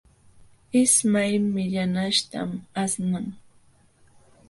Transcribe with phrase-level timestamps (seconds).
[0.81, 2.49] Ismay millanaśhtam
[2.85, 3.25] aśhnan.